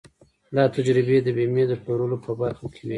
دا 0.55 0.63
تجربې 0.75 1.17
د 1.23 1.27
بيمې 1.37 1.63
د 1.67 1.73
پلورلو 1.83 2.17
په 2.25 2.31
برخه 2.39 2.65
کې 2.73 2.81
وې. 2.85 2.89